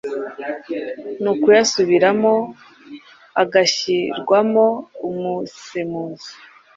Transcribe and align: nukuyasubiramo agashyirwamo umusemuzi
nukuyasubiramo 1.21 2.33
agashyirwamo 3.41 4.65
umusemuzi 5.07 6.31